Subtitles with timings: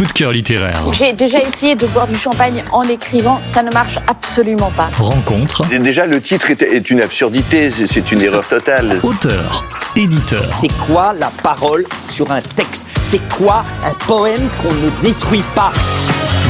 [0.00, 0.80] Coup de cœur littéraire.
[0.92, 4.88] J'ai déjà essayé de boire du champagne en écrivant, ça ne marche absolument pas.
[4.98, 5.66] Rencontre.
[5.68, 8.98] Déjà, le titre est, une absurdité, c'est- c'est une erreur totale.
[9.02, 9.62] Auteur.
[9.96, 10.48] Éditeur.
[10.58, 12.80] C'est quoi la parole sur un texte?
[13.02, 15.70] C'est quoi un poème qu'on ne détruit pas?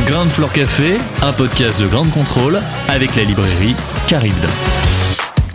[0.07, 3.75] Ground Floor Café, un podcast de Grande Contrôle avec la librairie
[4.07, 4.47] Caribde.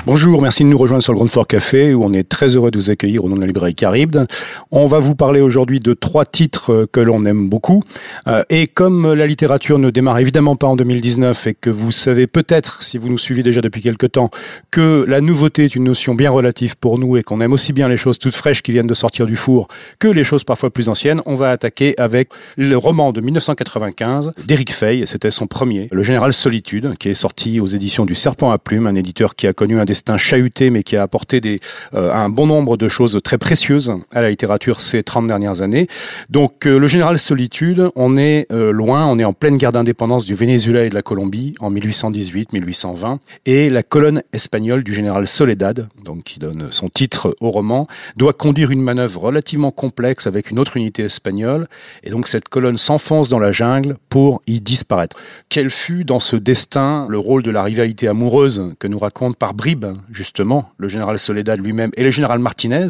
[0.08, 2.70] Bonjour, merci de nous rejoindre sur le Grand Fort Café où on est très heureux
[2.70, 4.28] de vous accueillir au nom de la librairie Caribde.
[4.70, 7.82] On va vous parler aujourd'hui de trois titres euh, que l'on aime beaucoup.
[8.28, 12.28] Euh, et comme la littérature ne démarre évidemment pas en 2019 et que vous savez
[12.28, 14.30] peut-être, si vous nous suivez déjà depuis quelque temps,
[14.70, 17.88] que la nouveauté est une notion bien relative pour nous et qu'on aime aussi bien
[17.88, 20.88] les choses toutes fraîches qui viennent de sortir du four que les choses parfois plus
[20.88, 26.04] anciennes, on va attaquer avec le roman de 1995 d'Éric Fay, c'était son premier, Le
[26.04, 29.54] Général Solitude, qui est sorti aux éditions du Serpent à Plume, un éditeur qui a
[29.54, 31.62] connu un destin chahuté mais qui a apporté
[31.94, 35.88] euh, un bon nombre de choses très précieuses à la littérature ces 30 dernières années.
[36.30, 40.26] Donc euh, Le Général Solitude, on est euh, loin, on est en pleine guerre d'indépendance
[40.26, 45.88] du Venezuela et de la Colombie en 1818-1820, et la colonne espagnole du général Soledad,
[46.04, 50.60] donc qui donne son titre au roman, doit conduire une manœuvre relativement complexe avec une
[50.60, 51.70] autre unité espagnole,
[52.04, 55.16] et donc cette colonne s'enfonce dans la jungle pour y disparaître.
[55.48, 59.54] Quel fut dans ce destin le rôle de la rivalité amoureuse que nous raconte par
[59.54, 62.88] bribes, justement, le général Soledad lui-même et le général Martinez,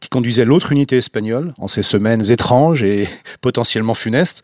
[0.00, 3.08] qui conduisait l'autre unité espagnole en ces semaines étranges et
[3.40, 4.42] potentiellement funestes.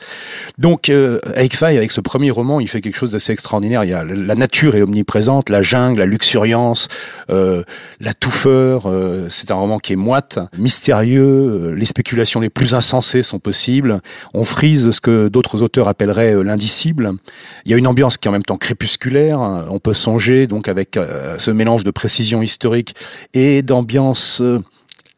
[0.58, 3.84] Donc, euh, avec avec ce premier roman, il fait quelque chose d'assez extraordinaire.
[3.84, 6.88] Il y a la nature est omniprésente, la jungle, la luxuriance,
[7.30, 7.62] euh,
[8.00, 8.86] la touffeur.
[8.86, 11.22] euh, c'est un roman qui est moite, mystérieux.
[11.22, 14.00] euh, les spéculations les plus insensées sont possibles.
[14.34, 17.12] On frise ce que d'autres auteurs appelleraient l'indicible.
[17.64, 19.38] Il y a une ambiance qui est en même temps crépusculaire.
[19.70, 20.98] On peut songer donc avec
[21.38, 22.94] ce mélange de précision historique
[23.32, 24.42] et d'ambiance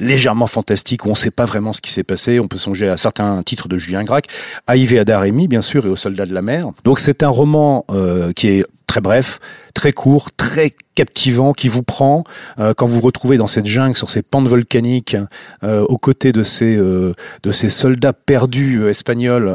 [0.00, 2.40] légèrement fantastique où on ne sait pas vraiment ce qui s'est passé.
[2.40, 4.26] On peut songer à certains titres de Julien Gracq,
[4.66, 6.70] à Yves Daremy, bien sûr, et aux Soldats de la mer.
[6.84, 9.40] Donc c'est un roman euh, qui est très bref,
[9.74, 12.24] très court, très captivant, qui vous prend
[12.58, 15.18] euh, quand vous vous retrouvez dans cette jungle, sur ces pentes volcaniques,
[15.64, 17.12] euh, aux côtés de ces euh,
[17.42, 19.54] de ces soldats perdus espagnols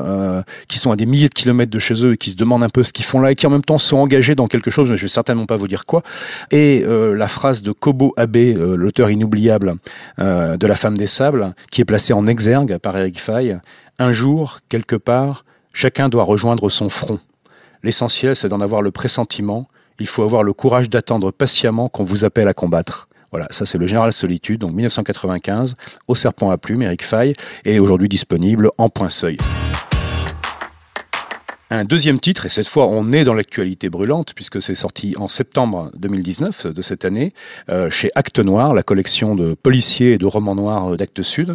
[0.68, 2.69] qui sont à des milliers de kilomètres de chez eux et qui se demandent un
[2.69, 4.91] peu ce qu'ils font là et qui en même temps sont engagés dans quelque chose,
[4.91, 6.03] mais je vais certainement pas vous dire quoi.
[6.52, 9.73] Et la phrase de Kobo Abe, l'auteur inoubliable
[10.19, 13.58] de La femme des sables, qui est placée en exergue par Eric Fay.
[13.97, 17.19] Un jour, quelque part, chacun doit rejoindre son front.
[17.84, 19.68] L'essentiel, c'est d'en avoir le pressentiment.
[20.00, 23.08] Il faut avoir le courage d'attendre patiemment qu'on vous appelle à combattre.
[23.31, 25.74] Voilà, ça c'est le Général Solitude, donc 1995,
[26.08, 27.34] au Serpent à Plume, Eric Fay,
[27.66, 29.38] et aujourd'hui disponible en point seuil.
[31.70, 35.30] Un deuxième titre, et cette fois on est dans l'actualité brûlante, puisque c'est sorti en
[35.30, 37.34] septembre 2019 de cette année,
[37.70, 41.53] euh, chez Actes Noir, la collection de policiers et de romans noirs d'Actes Sud,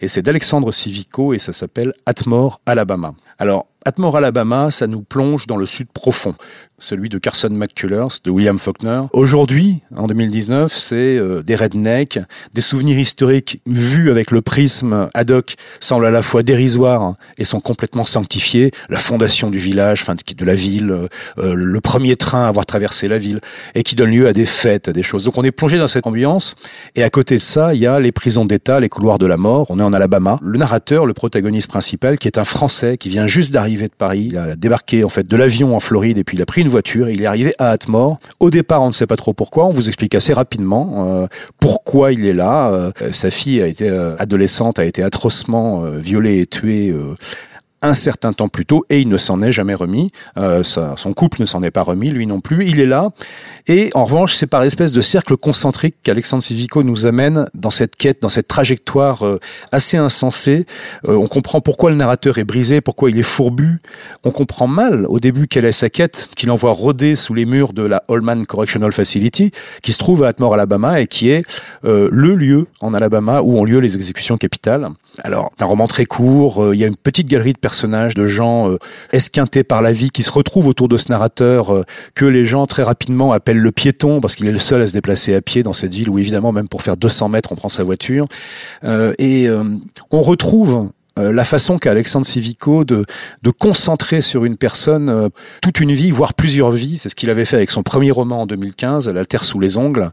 [0.00, 3.14] et c'est d'Alexandre Civico, et ça s'appelle Atmore, Alabama.
[3.38, 6.34] Alors, Atmore, Alabama, ça nous plonge dans le sud profond,
[6.76, 9.02] celui de Carson McCullers, de William Faulkner.
[9.12, 12.18] Aujourd'hui, en 2019, c'est euh, des rednecks,
[12.52, 17.44] des souvenirs historiques vus avec le prisme ad hoc, semblent à la fois dérisoires et
[17.44, 18.72] sont complètement sanctifiés.
[18.88, 21.06] La fondation du village, enfin de la ville, euh,
[21.38, 23.38] euh, le premier train à avoir traversé la ville,
[23.76, 25.22] et qui donne lieu à des fêtes, à des choses.
[25.22, 26.56] Donc on est plongé dans cette ambiance,
[26.96, 29.36] et à côté de ça, il y a les prisons d'État, les couloirs de la
[29.36, 29.66] mort.
[29.70, 30.40] On est en Alabama.
[30.42, 34.28] Le narrateur, le protagoniste principal, qui est un Français, qui vient juste d'arriver de Paris,
[34.30, 36.68] il a débarqué en fait de l'avion en Floride, et puis il a pris une
[36.68, 38.18] voiture, il est arrivé à Atmore.
[38.40, 39.66] Au départ, on ne sait pas trop pourquoi.
[39.66, 41.26] On vous explique assez rapidement euh,
[41.60, 42.70] pourquoi il est là.
[42.70, 46.94] Euh, sa fille a été euh, adolescente, a été atrocement violée et tuée.
[47.82, 50.10] un certain temps plus tôt et il ne s'en est jamais remis.
[50.62, 52.66] Son couple ne s'en est pas remis, lui non plus.
[52.66, 53.10] Il est là.
[53.68, 57.96] Et en revanche, c'est par espèce de cercle concentrique qu'Alexandre Civico nous amène dans cette
[57.96, 59.40] quête, dans cette trajectoire euh,
[59.72, 60.66] assez insensée.
[61.08, 63.80] Euh, on comprend pourquoi le narrateur est brisé, pourquoi il est fourbu.
[64.22, 67.72] On comprend mal au début quelle est sa quête, qu'il envoie rôder sous les murs
[67.72, 69.50] de la Holman Correctional Facility,
[69.82, 71.42] qui se trouve à Atmore, Alabama, et qui est
[71.84, 74.88] euh, le lieu en Alabama où ont lieu les exécutions capitales.
[75.24, 78.70] Alors, un roman très court, il y a une petite galerie de personnages, de gens
[79.12, 81.84] esquintés par la vie qui se retrouvent autour de ce narrateur
[82.14, 84.92] que les gens très rapidement appellent le piéton parce qu'il est le seul à se
[84.92, 87.68] déplacer à pied dans cette ville où évidemment même pour faire 200 mètres on prend
[87.68, 88.26] sa voiture.
[88.84, 89.64] Euh, et euh,
[90.10, 93.06] on retrouve euh, la façon qu'a Alexandre Civico de,
[93.42, 95.28] de concentrer sur une personne euh,
[95.62, 96.98] toute une vie, voire plusieurs vies.
[96.98, 99.78] C'est ce qu'il avait fait avec son premier roman en 2015, La Terre sous les
[99.78, 100.10] ongles,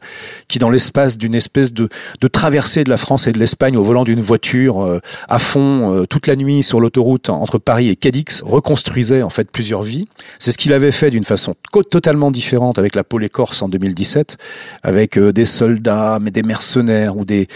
[0.48, 1.90] qui dans l'espace d'une espèce de,
[2.22, 6.06] de traversée de la France et de l'Espagne au volant d'une voiture euh, à fond
[6.10, 10.08] toute la nuit sur l'autoroute entre Paris et Cadix reconstruisait en fait plusieurs vies.
[10.40, 11.56] C'est ce qu'il avait fait d'une façon
[11.90, 14.38] totalement différente avec la pôle écorce en 2017,
[14.84, 17.48] avec des soldats, mais des mercenaires ou des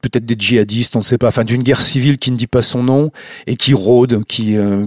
[0.00, 2.62] peut-être des djihadistes, on ne sait pas, enfin d'une guerre civile qui ne dit pas
[2.62, 2.88] son
[3.46, 4.86] et qui rôdent, qui euh,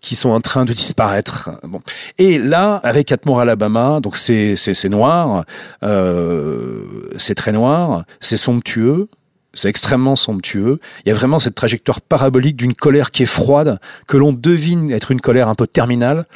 [0.00, 1.50] qui sont en train de disparaître.
[1.62, 1.80] Bon.
[2.18, 5.44] Et là, avec Atmore Alabama, donc c'est c'est noir,
[5.82, 9.08] euh, c'est très noir, c'est somptueux,
[9.54, 10.78] c'est extrêmement somptueux.
[11.04, 14.90] Il y a vraiment cette trajectoire parabolique d'une colère qui est froide, que l'on devine
[14.90, 16.26] être une colère un peu terminale.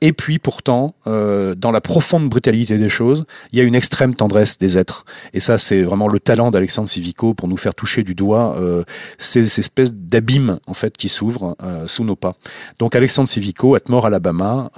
[0.00, 4.14] Et puis pourtant, euh, dans la profonde brutalité des choses, il y a une extrême
[4.14, 5.04] tendresse des êtres.
[5.34, 8.84] Et ça, c'est vraiment le talent d'Alexandre Civico pour nous faire toucher du doigt euh,
[9.18, 12.34] ces, espèces d'abîmes en fait qui s'ouvrent euh, sous nos pas.
[12.78, 14.70] Donc Alexandre Civico, Atmore Alabama,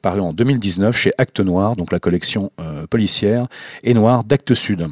[0.00, 2.50] paru en 2019 chez Acte Noir, donc la collection
[2.90, 3.46] policière
[3.82, 4.88] et noire d'Acte Sud.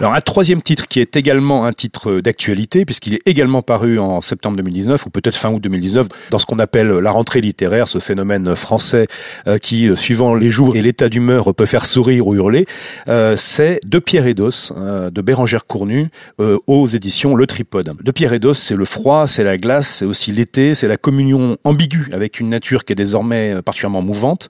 [0.00, 4.20] Alors un troisième titre qui est également un titre d'actualité puisqu'il est également paru en
[4.20, 8.00] septembre 2019 ou peut-être fin août 2019 dans ce qu'on appelle la rentrée littéraire, ce
[8.00, 9.06] phénomène français
[9.46, 12.66] euh, qui, euh, suivant les jours et l'état d'humeur, peut faire sourire ou hurler.
[13.06, 17.92] Euh, c'est De Pierre et d'Os de Bérangère Cournu aux éditions Le Tripode.
[18.02, 20.96] De Pierre et d'Os, c'est le froid, c'est la glace, c'est aussi l'été, c'est la
[20.96, 24.48] communion ambiguë avec une nature qui est désormais particulièrement mouvante.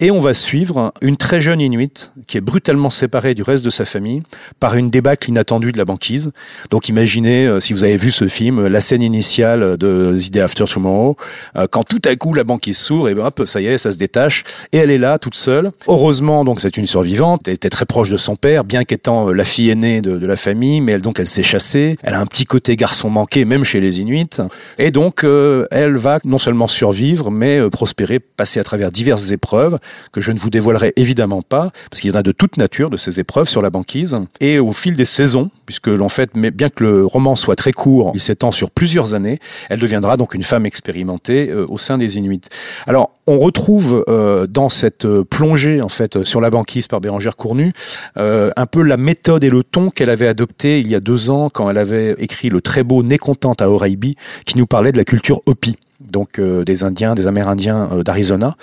[0.00, 3.70] Et on va suivre une très jeune Inuit qui est brutalement séparée du reste de
[3.70, 4.22] sa famille
[4.60, 6.30] par une une débâcle inattendue de la banquise.
[6.70, 10.30] Donc imaginez, euh, si vous avez vu ce film, euh, la scène initiale de The
[10.30, 11.16] Day After Tomorrow,
[11.56, 13.92] euh, quand tout à coup la banquise s'ouvre, et ben hop, ça y est, ça
[13.92, 15.72] se détache, et elle est là, toute seule.
[15.86, 19.44] Heureusement, donc c'est une survivante, elle était très proche de son père, bien qu'étant la
[19.44, 22.26] fille aînée de, de, la famille, mais elle donc elle s'est chassée, elle a un
[22.26, 24.40] petit côté garçon manqué, même chez les Inuits,
[24.78, 29.78] et donc elle va non seulement survivre, mais prospérer, passer à travers diverses épreuves
[30.12, 32.90] que je ne vous dévoilerai évidemment pas, parce qu'il y en a de toute nature
[32.90, 36.50] de ces épreuves sur la banquise, et au fil des saisons, puisque l'en fait, mais
[36.50, 39.38] bien que le roman soit très court, il s'étend sur plusieurs années,
[39.68, 42.42] elle deviendra donc une femme expérimentée euh, au sein des Inuits.
[42.86, 47.36] Alors, on retrouve euh, dans cette euh, plongée en fait sur la banquise par Bérangère
[47.36, 47.72] Cournu
[48.16, 51.50] un peu la méthode et le ton qu'elle avait adopté il y a deux ans
[51.50, 54.98] quand elle avait écrit le très beau Né contente à Oraibi, qui nous parlait de
[54.98, 58.56] la culture Hopi donc des Indiens, des Amérindiens d'Arizona.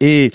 [0.00, 0.30] et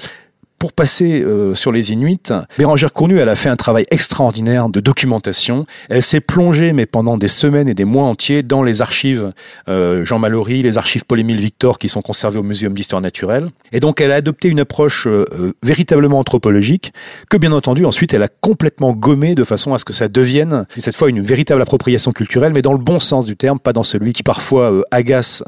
[0.63, 4.79] pour passer euh, sur les Inuits, Bérangère Cournu, elle a fait un travail extraordinaire de
[4.79, 5.65] documentation.
[5.89, 9.33] Elle s'est plongée, mais pendant des semaines et des mois entiers, dans les archives
[9.67, 13.49] euh, Jean Mallory, les archives Paul-Émile Victor qui sont conservées au Muséum d'Histoire Naturelle.
[13.73, 16.93] Et donc, elle a adopté une approche euh, véritablement anthropologique,
[17.29, 20.65] que bien entendu, ensuite, elle a complètement gommé de façon à ce que ça devienne,
[20.79, 23.83] cette fois, une véritable appropriation culturelle, mais dans le bon sens du terme, pas dans
[23.83, 25.43] celui qui parfois agace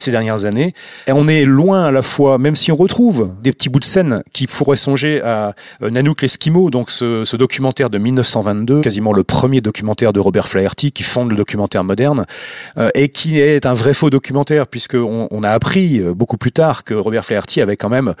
[0.00, 0.74] ces dernières années.
[1.06, 3.84] Et on est loin à la fois, même si on retrouve des petits bouts de
[3.84, 9.12] scène qui il faudrait songer à euh, Nanook l'Eskimo, donc ce, documentaire de 1922, quasiment
[9.12, 12.24] le premier documentaire de Robert Flaherty qui fonde le documentaire moderne,
[12.78, 16.52] euh, et qui est un vrai faux documentaire, puisqu'on on a appris euh, beaucoup plus
[16.52, 18.14] tard que Robert Flaherty avait quand même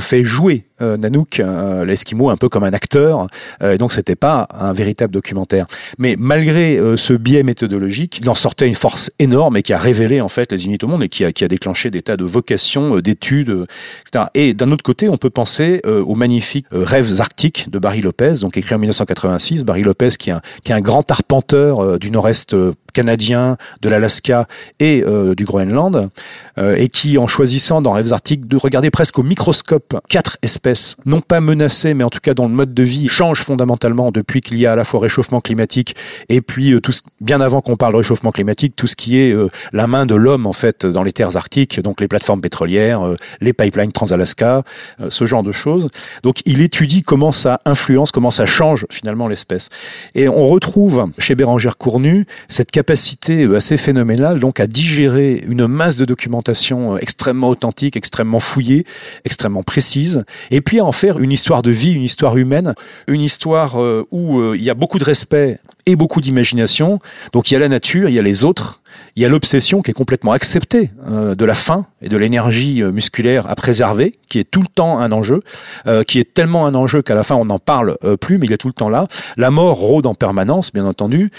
[0.00, 1.40] fait jouer Nanook
[1.84, 3.26] l'Eskimo un peu comme un acteur,
[3.62, 5.66] et donc c'était pas un véritable documentaire.
[5.98, 10.20] Mais malgré ce biais méthodologique, il en sortait une force énorme et qui a révélé
[10.20, 13.66] en fait les Inuits au monde et qui a déclenché des tas de vocations, d'études,
[14.02, 14.26] etc.
[14.34, 18.00] Et d'un autre côté, on peut penser euh, au magnifique euh, Rêves arctiques de Barry
[18.00, 19.64] Lopez, donc écrit en 1986.
[19.64, 22.56] Barry Lopez qui est un, qui est un grand arpenteur euh, du nord-est
[22.92, 24.46] canadien, de l'Alaska
[24.78, 25.04] et
[25.36, 26.10] du Groenland,
[26.58, 31.20] et qui, en choisissant dans Rêves arctiques de regarder presque au microscope quatre espèces, non
[31.20, 34.58] pas menacées, mais en tout cas dont le mode de vie change fondamentalement depuis qu'il
[34.58, 35.96] y a à la fois réchauffement climatique
[36.28, 39.34] et puis tout bien avant qu'on parle de réchauffement climatique, tout ce qui est
[39.72, 43.02] la main de l'homme en fait dans les terres arctiques, donc les plateformes pétrolières,
[43.40, 44.62] les pipelines trans-Alaska,
[45.08, 45.86] ce genre de choses
[46.22, 49.68] donc il étudie comment ça influence, comment ça change finalement l'espèce.
[50.14, 55.66] Et on retrouve chez Bérangère Cournu cette capacité euh, assez phénoménale donc à digérer une
[55.66, 56.04] masse de
[56.44, 58.84] documentation euh, extrêmement authentique, extrêmement fouillée,
[59.24, 62.74] extrêmement précise, et puis à en faire une histoire de vie, une histoire humaine,
[63.06, 67.00] une histoire euh, où il y a beaucoup de respect et beaucoup d'imagination.
[67.32, 68.80] Donc il y a la nature, il y a les autres,
[69.16, 72.82] il y a l'obsession qui est complètement acceptée euh, de la faim et de l'énergie
[72.82, 75.42] euh, musculaire à préserver, qui est tout le temps un enjeu,
[75.86, 78.52] euh, qui est tellement un enjeu qu'à la fin on n'en parle plus, mais il
[78.52, 79.06] est tout le temps là.
[79.36, 81.30] La mort rôde en permanence, bien entendu,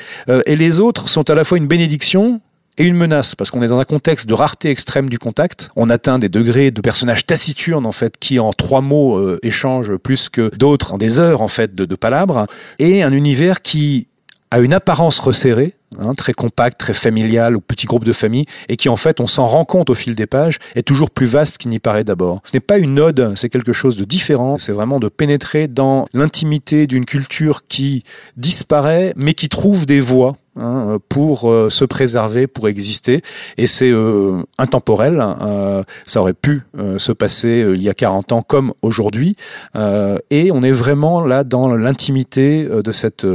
[0.45, 2.41] et les autres sont à la fois une bénédiction
[2.77, 5.70] et une menace parce qu'on est dans un contexte de rareté extrême du contact.
[5.75, 9.96] On atteint des degrés de personnages taciturnes en fait qui en trois mots euh, échangent
[9.98, 12.48] plus que d'autres en des heures en fait de, palabres
[12.79, 14.08] et un univers qui
[14.51, 18.77] a une apparence resserrée, hein, très compacte, très familiale, ou petit groupe de famille, et
[18.77, 21.58] qui en fait, on s'en rend compte au fil des pages, est toujours plus vaste
[21.58, 22.41] qu'il n'y paraît d'abord.
[22.44, 26.08] Ce n'est pas une ode, c'est quelque chose de différent, c'est vraiment de pénétrer dans
[26.13, 28.03] l'intimité d'une culture qui
[28.38, 33.21] disparaît, mais qui trouve des voies Hein, pour euh, se préserver, pour exister.
[33.57, 35.19] Et c'est euh, intemporel.
[35.19, 39.35] Hein, ça aurait pu euh, se passer il y a 40 ans comme aujourd'hui.
[39.75, 43.27] et on est vraiment là dans l'intimité de cette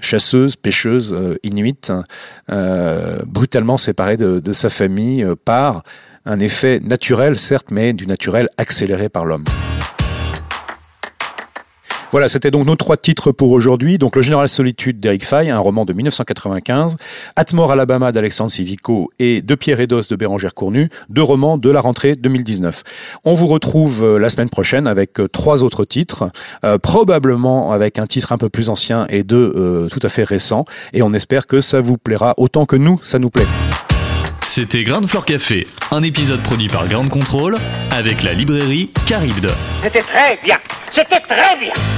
[0.00, 1.92] chasseuse, pêcheuse inuite,
[3.26, 5.82] brutalement séparée de sa famille par
[6.26, 9.44] un effet naturel, certes, mais du naturel accéléré par l'homme.
[12.10, 13.98] Voilà, c'était donc nos trois titres pour aujourd'hui.
[13.98, 16.96] Donc Le Général Solitude d'Eric Fay, un roman de 1995,
[17.36, 21.80] Atmore Alabama d'Alexandre Civico et De Pierre Edos de Bérangère Cournu, deux romans de la
[21.80, 22.82] rentrée 2019.
[23.24, 26.30] On vous retrouve euh, la semaine prochaine avec euh, trois autres titres,
[26.64, 30.64] euh, probablement avec un titre un peu plus ancien et deux tout à fait récents.
[30.92, 33.46] Et on espère que ça vous plaira autant que nous, ça nous plaît.
[34.40, 37.56] C'était Grain de Fleur Café, un épisode produit par Grande Contrôle
[37.90, 39.50] avec la librairie Caribde.
[39.82, 40.56] C'était très bien,
[40.90, 41.97] c'était très bien.